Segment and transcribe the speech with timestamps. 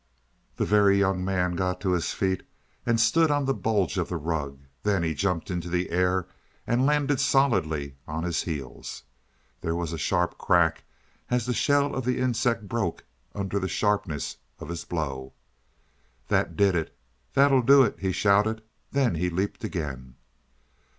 [0.55, 2.41] The Very Young Man got to his feet
[2.87, 4.61] and stood on the bulge of the rug.
[4.81, 6.27] Then he jumped into the air
[6.65, 9.03] and landed solidly on his heels.
[9.61, 10.85] There was a sharp crack
[11.29, 15.33] as the shell of the insect broke under the sharpness of his blow.
[16.29, 16.97] "That did it;
[17.35, 18.63] that'll do it!" he shouted.
[18.91, 20.15] Then he leaped again.